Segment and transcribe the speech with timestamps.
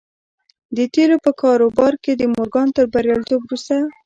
[0.75, 3.75] د تيلو په کاروبار کې د مورګان تر برياليتوب وروسته.